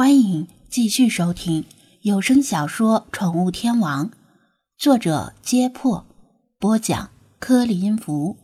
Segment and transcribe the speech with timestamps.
[0.00, 1.66] 欢迎继续收听
[2.00, 4.08] 有声小说《宠物天王》，
[4.78, 6.06] 作者：揭破，
[6.58, 8.38] 播讲：柯林福，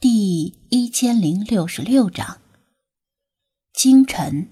[0.00, 2.38] 第一千零六十六章。
[3.72, 4.48] 清晨，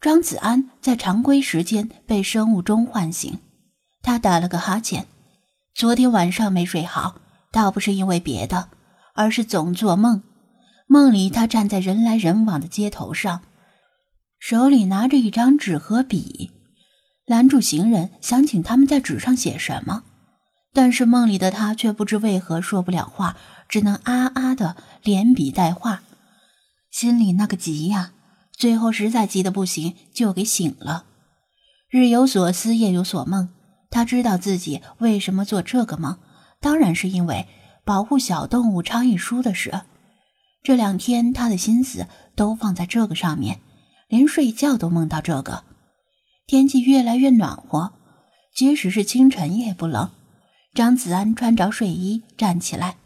[0.00, 3.38] 张子安在常规时间被生物钟唤醒，
[4.00, 5.06] 他打了个哈欠。
[5.74, 7.16] 昨天晚上没睡好，
[7.52, 8.70] 倒不是因为别的，
[9.12, 10.22] 而是总做梦。
[10.86, 13.42] 梦里他站在人来人往的街头上。
[14.40, 16.50] 手里拿着一张纸和笔，
[17.26, 20.02] 拦住行人，想请他们在纸上写什么。
[20.72, 23.36] 但是梦里的他却不知为何说不了话，
[23.68, 26.02] 只能啊啊的连笔带画，
[26.90, 28.12] 心里那个急呀！
[28.50, 31.04] 最后实在急得不行，就给醒了。
[31.90, 33.50] 日有所思，夜有所梦。
[33.90, 36.18] 他知道自己为什么做这个梦，
[36.60, 37.46] 当然是因为
[37.84, 39.82] 保护小动物倡议书的事。
[40.62, 43.60] 这两天他的心思都放在这个上面。
[44.10, 45.62] 连睡觉都梦到这个，
[46.44, 47.92] 天气越来越暖和，
[48.52, 50.10] 即使是清晨也不冷。
[50.74, 52.96] 张子安穿着睡衣站起来，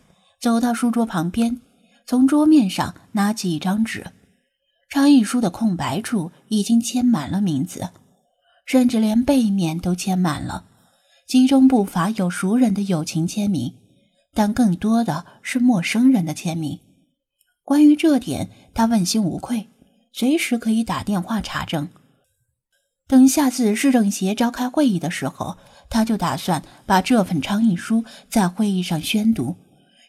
[0.41, 1.61] 走到书桌旁边，
[2.07, 4.13] 从桌面上拿起一张纸，
[4.89, 7.91] 倡议书的空白处已经签满了名字，
[8.65, 10.65] 甚至连背面都签满了，
[11.29, 13.75] 其中不乏有熟人的友情签名，
[14.33, 16.81] 但更多的是陌生人的签名。
[17.63, 19.69] 关于这点，他问心无愧。
[20.17, 21.89] 随时可以打电话查证。
[23.09, 25.59] 等下次市政协召开会议的时候，
[25.91, 29.57] 他就打算把这份倡议书在会议上宣读，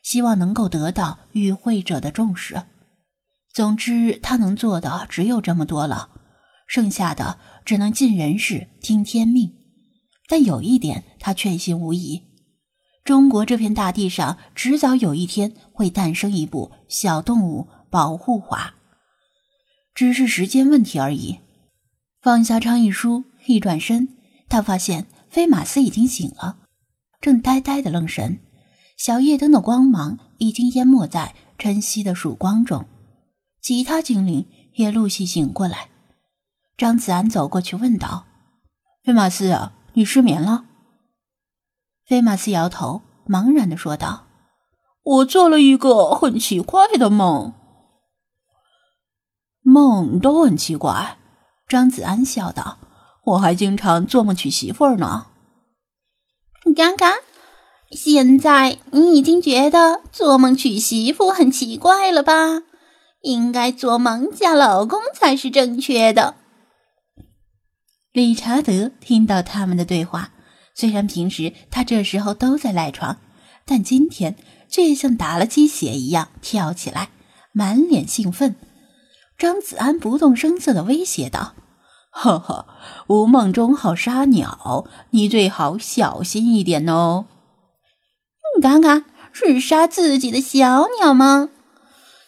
[0.03, 2.61] 希望能够得到与会者的重视。
[3.51, 6.11] 总之，他能做的只有这么多了，
[6.67, 9.55] 剩下的只能尽人事听天命。
[10.27, 12.21] 但有一点，他确信无疑：
[13.03, 18.75] 中国这片大地上，迟早有一天会诞生一部小动物保护法。
[19.95, 21.39] 只是时间问题而已。
[22.21, 24.09] 放下倡议书，一转身，
[24.49, 26.57] 他发现菲马斯已经醒了，
[27.21, 28.39] 正呆呆的愣神。
[28.97, 32.85] 小夜灯的光芒已经淹没在晨曦的曙光中，
[33.61, 35.89] 其他精灵也陆续醒过来。
[36.77, 38.25] 张子安走过去问道
[39.03, 40.65] ：“菲马斯啊，你失眠了？”
[42.05, 44.27] 菲马斯摇头，茫然的说道
[45.03, 47.53] ：“我做了一个很奇怪的梦。”
[49.75, 51.17] 梦都很奇怪，
[51.67, 52.77] 张子安笑道
[53.25, 55.25] ：“我还经常做梦娶媳妇儿呢。”
[56.77, 57.11] 刚刚，
[57.91, 62.61] 现在你已经觉得做梦娶媳妇很奇怪了吧？
[63.19, 66.35] 应该做梦嫁老公才是正确的。
[68.13, 70.31] 理查德听到他们的对话，
[70.73, 73.17] 虽然平时他这时候都在赖床，
[73.65, 74.37] 但今天
[74.69, 77.09] 却像打了鸡血一样跳起来，
[77.51, 78.55] 满脸兴奋。
[79.37, 81.53] 张子安不动声色的威胁道
[82.09, 82.67] ：“呵呵，
[83.07, 87.25] 无梦中好杀鸟，你最好小心一点哦。
[88.55, 89.03] ”“你看看，
[89.33, 91.49] 是杀自己的小鸟吗？”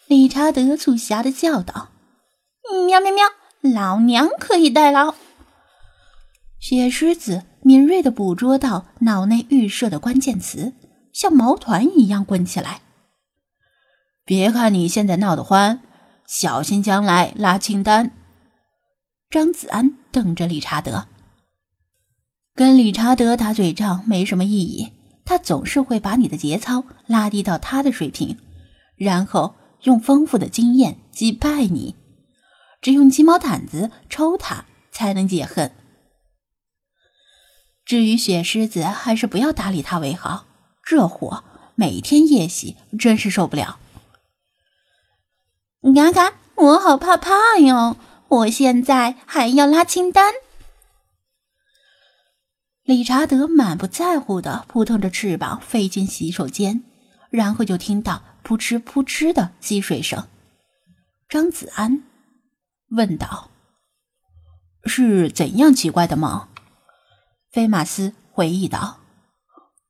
[0.06, 1.88] 理查德促狭的叫道。
[2.86, 3.24] “喵喵喵，
[3.72, 5.14] 老娘可以代劳。”
[6.60, 10.74] 雪狮子敏锐的捕捉到脑内预设的关键词，
[11.12, 12.82] 像毛团一样滚起来。
[14.26, 15.80] “别看你现在闹得欢。”
[16.28, 18.12] 小心将来拉清单。
[19.30, 21.08] 张子安瞪着理查德，
[22.54, 24.92] 跟理查德打嘴仗没什么意义。
[25.24, 28.38] 他总是会把你的节操拉低到他的水平，
[28.96, 31.94] 然后用丰富的经验击败你。
[32.80, 35.72] 只用鸡毛掸子抽他，才能解恨。
[37.84, 40.46] 至于雪狮子，还是不要搭理他为好。
[40.84, 41.42] 这货
[41.74, 43.78] 每天夜袭，真是受不了。
[45.80, 47.96] 嘎嘎，我好怕怕哟！
[48.26, 50.34] 我现在还要拉清单。
[52.82, 56.82] 理查德满不在乎的扑腾着翅膀飞进洗手间，
[57.30, 60.26] 然后就听到扑哧扑哧的积水声。
[61.28, 62.02] 张子安
[62.90, 63.50] 问道
[64.84, 66.48] ：“是怎样奇怪的梦？”
[67.52, 68.98] 菲马斯回忆道：“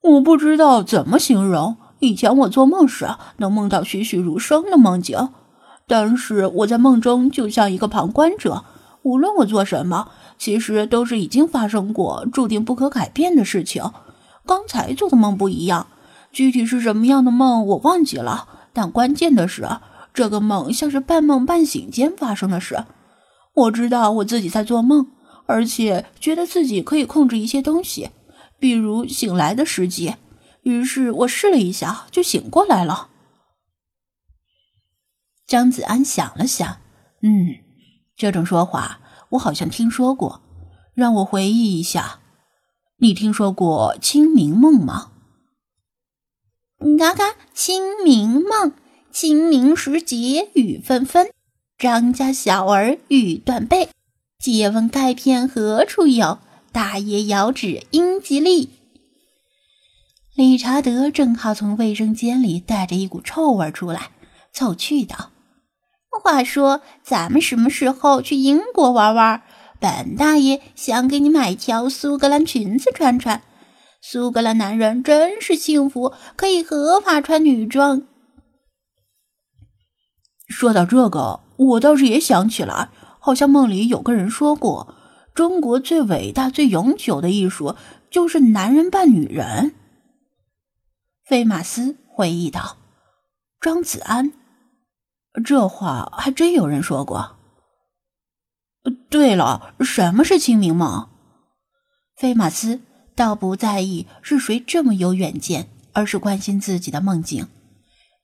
[0.03, 1.79] 我不知道怎么形容。
[2.01, 3.09] 以前我做梦时
[3.39, 5.33] 能梦到栩栩如生的梦境。”
[5.89, 8.63] 但是我在梦中就像一个旁观者，
[9.03, 10.09] 无论我做什么，
[10.39, 13.91] 其实都是已经发生过、注定不可改变的事情。
[14.47, 15.87] 刚才做的梦不一样，
[16.31, 18.47] 具体是什么样的梦我忘记了。
[18.73, 19.67] 但关键的是，
[20.13, 22.85] 这个梦像是半梦半醒间发生的事。
[23.55, 25.09] 我知道我自己在做梦，
[25.47, 28.11] 而且觉得自己可以控制一些东西，
[28.59, 30.15] 比如醒来的时机。
[30.63, 33.09] 于是我试了一下，就醒过来了。
[35.49, 36.77] 张子安想了想，
[37.23, 37.57] 嗯，
[38.15, 39.01] 这种说法
[39.31, 40.43] 我好像听说过。
[40.95, 42.21] 让我回忆一下，
[42.99, 45.13] 你听说过清明梦吗？
[46.99, 48.75] 嘎嘎，清明梦，
[49.11, 51.31] 清明时节雨纷纷，
[51.79, 53.89] 张家小儿欲断背。
[54.39, 56.41] 借问钙片何处有？
[56.73, 58.71] 大爷遥指英吉利。
[60.35, 64.11] 理查德正好从卫生间里带着一股臭味出来，
[64.53, 65.31] 凑趣道
[66.19, 69.43] ：“话说，咱们什么时候去英国玩玩？”
[69.81, 73.43] 本大爷想给你买条苏格兰裙子穿穿。
[74.01, 78.03] 苏格兰男人真是幸福，可以合法穿女装。
[80.49, 82.89] 说到这个，我倒是也想起来，
[83.21, 84.95] 好像梦里有个人说过，
[85.35, 87.77] 中国最伟大、最永久的艺术
[88.11, 89.75] 就是男人扮女人。
[91.25, 92.79] 菲马斯回忆道
[93.61, 94.33] ：“张子安，
[95.41, 97.37] 这话还真有人说过。”
[99.11, 101.09] 对了，什么是清明梦？
[102.17, 102.81] 菲马斯
[103.15, 107.49] 倒不在意是谁这么有远见，而是关心自己的梦境。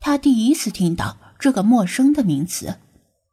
[0.00, 2.78] 他第一次听到这个陌生的名词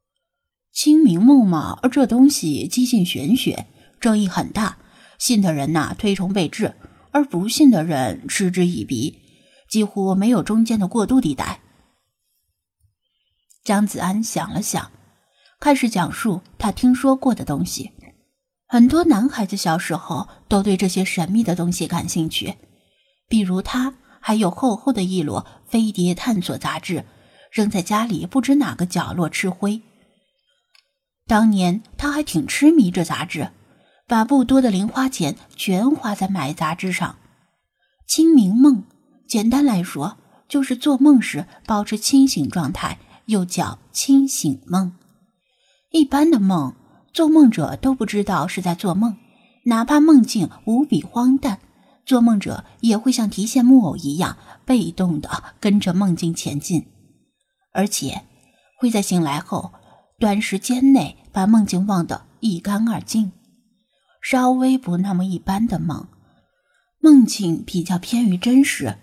[0.74, 1.80] ——清明梦嘛。
[1.90, 3.68] 这东西几近玄学，
[4.00, 4.78] 争议很大，
[5.18, 6.76] 信的人呐推崇备至，
[7.12, 9.20] 而不信的人嗤之以鼻，
[9.70, 11.61] 几乎没有中间的过渡地带。
[13.72, 14.92] 张子安想了想。
[15.58, 17.90] 开始讲述他听说过的东西。
[18.68, 22.58] 很多男孩子小时候都对这些神秘的东西感兴趣，
[23.30, 27.06] 比如他还有厚厚的一摞飞碟探索杂志，
[27.50, 29.82] 扔在家里不知哪个角落吃灰。
[31.26, 33.52] 当年他还挺痴迷这杂志，
[34.06, 37.16] 把不多的零花钱全花在买杂志上。
[38.06, 38.84] 清明梦，
[39.30, 40.18] 简单来说
[40.50, 44.94] 就是做梦时保持清醒状态，又叫清醒梦。
[45.92, 46.74] 一般的梦，
[47.14, 49.18] 做梦者都不知道是在做梦，
[49.66, 51.60] 哪怕梦境无比荒诞，
[52.06, 56.88] 做梦者也会像提线木偶一样被动的跟着梦境前进，
[57.74, 58.22] 而且
[58.78, 59.74] 会在醒来后
[60.20, 63.34] 短时间内把梦境忘得一干二净。
[64.22, 66.08] 稍微不那么一般的梦，
[67.00, 68.98] 梦境比较偏于真实，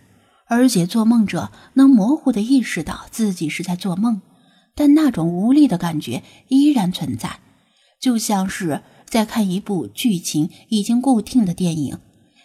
[0.48, 4.22] 而且做梦者能模糊的意识到自己是在做梦。
[4.74, 7.40] 但那种无力的感觉依然存在，
[8.00, 11.98] 就像是在看一部剧情已经固定的电影，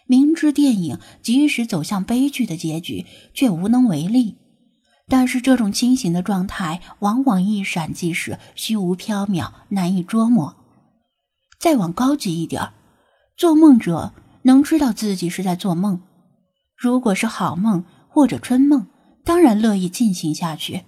[0.08, 3.06] 明知电影即使走向悲剧的结局，
[3.36, 4.38] 却无能为力。
[5.08, 10.56] 但是这种清醒的状态往往一闪即逝，虚无缥缈，难以捉摸。
[11.60, 12.72] 再往高级一点，
[13.38, 16.02] 做梦者能知道自己是在做梦，
[16.76, 18.86] 如果是好梦或者春梦，
[19.26, 20.84] 当然乐意进行下去。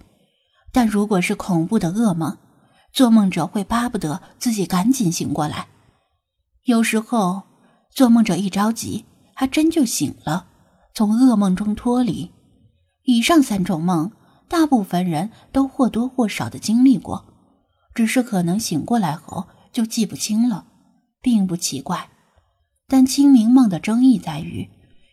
[0.70, 2.38] 但如果是恐怖的噩梦，
[2.92, 5.66] 做梦者会巴不得自己赶紧醒过来。
[6.66, 7.42] 有时候，
[7.90, 10.46] 做梦者一着急，还真就醒了，
[10.94, 12.30] 从噩梦中脱离。
[13.02, 14.12] 以上三种梦，
[14.46, 17.24] 大部分人都或多或少的经历过，
[17.92, 20.66] 只是可能醒过来后就记不清了，
[21.20, 22.08] 并不奇怪。
[22.86, 24.70] 但清明梦的争议在于，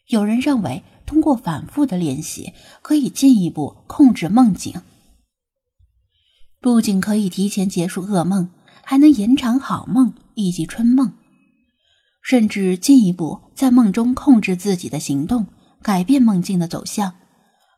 [0.09, 4.81] 有人认为通过反复的练习，可以进一步控制梦境。
[6.59, 8.50] 不仅可以提前结束噩梦，
[8.83, 11.13] 还能延长好梦以及春梦，
[12.21, 15.47] 甚至进一步在梦中控制自己的行动，
[15.81, 17.16] 改变梦境的走向。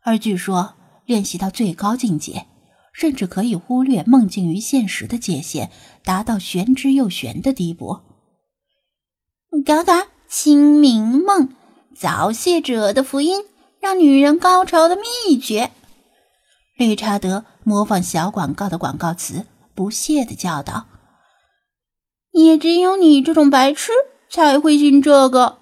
[0.02, 0.74] 而据说
[1.04, 2.46] 练习到最高境界，
[2.92, 5.70] 甚至可以忽略梦境与现实的界限，
[6.04, 7.98] 达到玄之又玄的地步。
[9.64, 11.48] 嘎嘎，清明梦，
[11.98, 13.44] 早泄者的福音，
[13.80, 15.70] 让女人高潮的秘诀。
[16.76, 20.86] 理查德模仿小广告的广告词，不屑的叫道
[22.32, 23.92] ：“也只有你这种白痴
[24.28, 25.58] 才会信这个。”